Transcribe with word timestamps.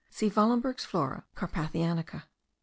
See 0.09 0.31
Wahlenberg's 0.31 0.83
Flora 0.83 1.25
Carpathianica. 1.35 2.23